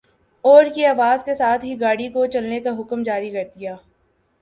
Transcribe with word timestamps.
اور 0.43 0.63
کی 0.75 0.85
آواز 0.85 1.23
کے 1.23 1.35
ساتھ 1.35 1.65
ہی 1.65 1.79
گاڑی 1.81 2.09
کو 2.09 2.25
چلنے 2.25 2.59
کا 2.59 2.69
حکم 2.79 3.03
جاری 3.03 3.29
کر 3.31 3.43
دیا۔ 3.55 3.75